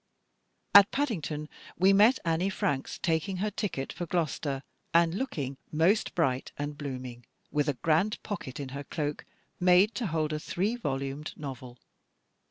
At 0.73 0.89
Paddington 0.89 1.47
we 1.77 1.93
met 1.93 2.17
Annie 2.25 2.49
Franks 2.49 2.97
taking 2.97 3.37
her 3.37 3.51
ticket 3.51 3.93
for 3.93 4.07
Gloucester, 4.07 4.63
and 4.95 5.13
looking 5.13 5.57
most 5.71 6.15
bright 6.15 6.51
and 6.57 6.75
blooming, 6.75 7.23
with 7.51 7.69
a 7.69 7.75
grand 7.75 8.17
pocket 8.23 8.59
in 8.59 8.69
her 8.69 8.83
cloak, 8.83 9.25
made 9.59 9.93
to 9.93 10.07
hold 10.07 10.33
a 10.33 10.39
three 10.39 10.75
volumed 10.75 11.33
novel. 11.37 11.77